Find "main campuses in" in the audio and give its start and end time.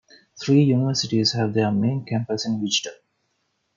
1.71-2.59